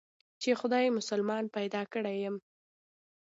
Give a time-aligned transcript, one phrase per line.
[0.41, 2.35] چې خداى مسلمان پيدا کړى يم.